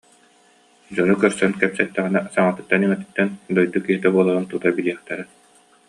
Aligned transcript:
Дьону 0.93 1.15
көрсөн 1.21 1.51
кэпсэттэҕинэ 1.59 2.19
саҥатыттан-иҥэтиттэн 2.33 3.29
дойду 3.55 3.77
киһитэ 3.85 4.07
буоларын 4.13 4.45
тута 4.51 4.67
билиэхтэрэ 4.75 5.23